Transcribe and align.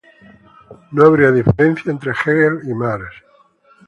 No 0.89 1.05
habría 1.05 1.31
diferencia 1.31 1.91
entre 1.91 2.09
Hegel 2.09 2.61
y 2.67 2.73
Marx. 2.73 3.05